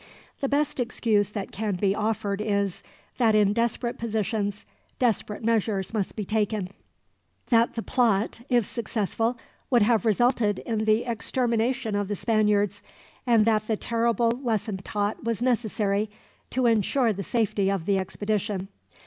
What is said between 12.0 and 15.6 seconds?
the Spaniards; and that the terrible lesson taught was